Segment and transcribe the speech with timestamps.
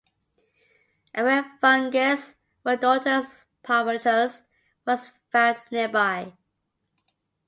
[1.13, 2.33] A rare fungus
[2.65, 4.41] "Rhodotus palmatus"
[4.83, 6.33] was found nearby.